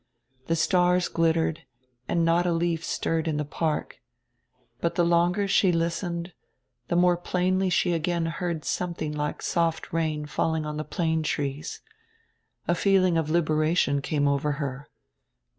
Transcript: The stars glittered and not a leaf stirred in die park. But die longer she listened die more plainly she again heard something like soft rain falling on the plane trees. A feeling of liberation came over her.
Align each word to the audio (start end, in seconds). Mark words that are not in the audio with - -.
The 0.47 0.55
stars 0.55 1.07
glittered 1.07 1.61
and 2.07 2.25
not 2.25 2.47
a 2.47 2.51
leaf 2.53 2.83
stirred 2.83 3.27
in 3.27 3.37
die 3.37 3.43
park. 3.43 4.01
But 4.79 4.95
die 4.95 5.03
longer 5.03 5.47
she 5.47 5.71
listened 5.71 6.33
die 6.87 6.95
more 6.95 7.15
plainly 7.15 7.69
she 7.69 7.93
again 7.93 8.25
heard 8.25 8.65
something 8.65 9.11
like 9.11 9.43
soft 9.43 9.93
rain 9.93 10.25
falling 10.25 10.65
on 10.65 10.77
the 10.77 10.83
plane 10.83 11.21
trees. 11.21 11.81
A 12.67 12.73
feeling 12.73 13.15
of 13.15 13.29
liberation 13.29 14.01
came 14.01 14.27
over 14.27 14.53
her. 14.53 14.89